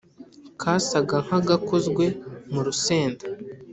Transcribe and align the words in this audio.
Kasaga 0.61 1.15
nka 1.25 1.39
gakozwe 1.47 2.05
murusenda 2.53 3.25